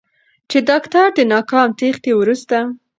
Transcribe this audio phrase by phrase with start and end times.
[0.49, 2.57] چې داکتر د ناکام تېښتې وروسته